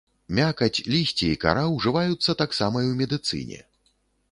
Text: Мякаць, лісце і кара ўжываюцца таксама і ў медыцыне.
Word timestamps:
Мякаць, 0.37 0.83
лісце 0.93 1.21
і 1.27 1.35
кара 1.43 1.67
ўжываюцца 1.75 2.37
таксама 2.41 2.77
і 2.89 2.91
ў 2.91 2.93
медыцыне. 3.05 3.59